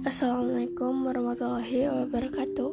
[0.00, 2.72] Assalamualaikum warahmatullahi wabarakatuh.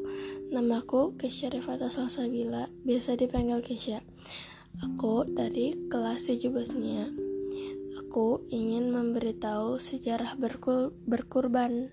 [0.56, 4.00] Namaku Kesya Rifata Salsabila Biasa dipanggil Kesya
[4.80, 7.12] Aku dari kelas 7 Bosnia
[8.00, 11.92] Aku ingin memberitahu sejarah berkur berkurban.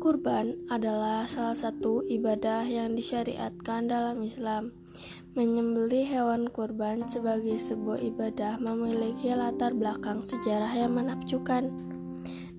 [0.00, 4.72] Kurban adalah salah satu ibadah yang disyariatkan dalam Islam.
[5.36, 11.93] Menyembelih hewan kurban sebagai sebuah ibadah memiliki latar belakang sejarah yang menakjubkan.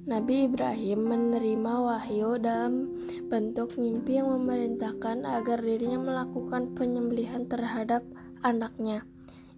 [0.05, 2.94] Nabi Ibrahim menerima wahyu dalam
[3.26, 8.05] bentuk mimpi yang memerintahkan agar dirinya melakukan penyembelihan terhadap
[8.45, 9.02] anaknya,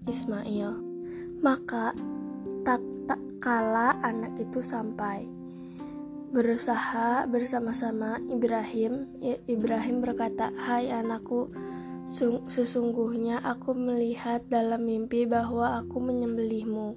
[0.08, 0.80] Ismail.
[1.44, 1.92] Maka
[2.64, 2.80] tak,
[3.12, 5.28] tak kala anak itu sampai
[6.32, 9.12] berusaha bersama-sama Ibrahim,
[9.52, 11.52] Ibrahim berkata, "Hai anakku,
[12.48, 16.96] Sesungguhnya aku melihat dalam mimpi bahwa aku menyembelihmu.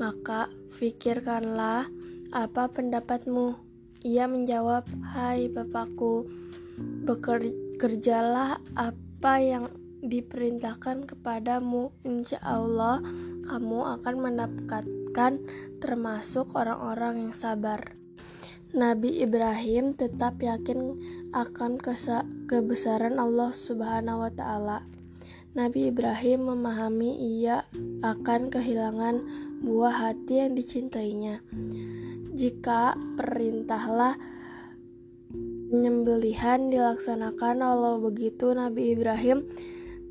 [0.00, 0.48] Maka
[0.80, 1.84] pikirkanlah
[2.30, 3.58] apa pendapatmu.
[4.06, 6.24] Ia menjawab, "Hai Bapakku,
[7.04, 9.68] bekerjalah apa yang
[10.00, 11.92] diperintahkan kepadamu.
[12.06, 13.04] Insya Allah,
[13.44, 15.32] kamu akan mendapatkan
[15.82, 18.00] termasuk orang-orang yang sabar."
[18.70, 21.02] Nabi Ibrahim tetap yakin
[21.34, 21.82] akan
[22.46, 24.86] kebesaran Allah Subhanahu wa taala.
[25.58, 27.66] Nabi Ibrahim memahami ia
[28.06, 29.18] akan kehilangan
[29.66, 31.42] buah hati yang dicintainya.
[32.40, 34.16] Jika perintahlah
[35.68, 39.44] penyembelihan dilaksanakan Allah begitu Nabi Ibrahim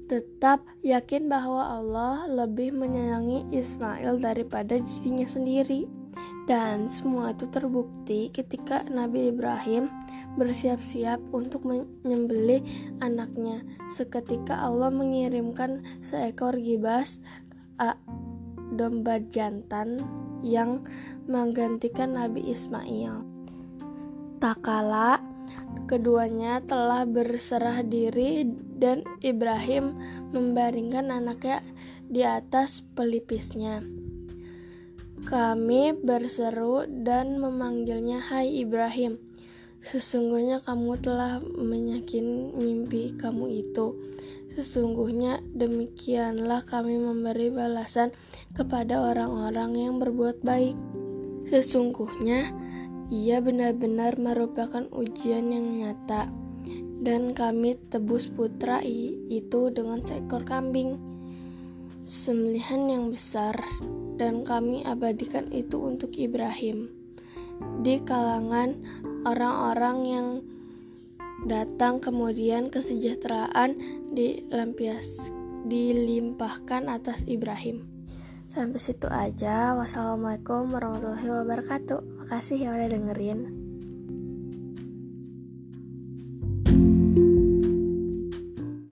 [0.05, 5.89] tetap yakin bahwa Allah lebih menyayangi Ismail daripada dirinya sendiri.
[6.45, 9.89] Dan semua itu terbukti ketika Nabi Ibrahim
[10.38, 12.61] bersiap-siap untuk menyembelih
[13.02, 13.66] anaknya.
[13.89, 17.17] Seketika Allah mengirimkan seekor gibas
[18.80, 19.99] domba jantan
[20.39, 20.87] yang
[21.27, 23.27] menggantikan Nabi Ismail.
[24.39, 25.20] Tak kala
[25.92, 28.48] keduanya telah berserah diri
[28.80, 29.99] dan Ibrahim
[30.31, 31.59] membaringkan anaknya
[32.08, 33.83] di atas pelipisnya.
[35.27, 39.20] Kami berseru dan memanggilnya, "Hai Ibrahim,
[39.83, 43.99] sesungguhnya kamu telah menyakin mimpi kamu itu.
[44.49, 48.10] Sesungguhnya demikianlah kami memberi balasan
[48.58, 50.76] kepada orang-orang yang berbuat baik.
[51.45, 52.49] Sesungguhnya
[53.09, 56.33] ia benar-benar merupakan ujian yang nyata."
[56.99, 60.99] Dan kami tebus putra itu dengan seekor kambing
[62.04, 63.55] sembelihan yang besar
[64.20, 66.92] dan kami abadikan itu untuk Ibrahim.
[67.83, 68.76] Di kalangan
[69.23, 70.27] orang-orang yang
[71.45, 73.77] datang kemudian kesejahteraan
[74.11, 75.32] dilampias
[75.67, 77.86] dilimpahkan atas Ibrahim.
[78.50, 79.77] Sampai situ aja.
[79.77, 82.26] Wassalamualaikum warahmatullahi wabarakatuh.
[82.26, 83.58] Makasih ya udah dengerin.